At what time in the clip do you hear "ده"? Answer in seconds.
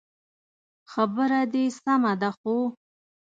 2.21-2.29